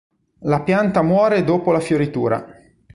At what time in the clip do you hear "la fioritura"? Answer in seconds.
1.71-2.43